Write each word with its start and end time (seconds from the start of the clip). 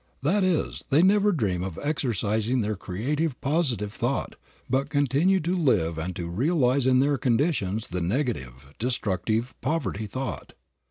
That 0.23 0.43
is, 0.43 0.83
they 0.89 1.03
never 1.03 1.31
dream 1.31 1.61
of 1.63 1.77
exercising 1.79 2.61
their 2.61 2.75
creative, 2.75 3.39
positive 3.39 3.93
thought, 3.93 4.35
but 4.67 4.89
continue 4.89 5.39
to 5.41 5.55
live 5.55 5.99
and 5.99 6.15
to 6.15 6.27
realize 6.27 6.87
in 6.87 7.01
their 7.01 7.19
conditions 7.19 7.87
the 7.87 8.01
negative, 8.01 8.73
destructive, 8.79 9.53
poverty 9.61 10.07
thought. 10.07 10.53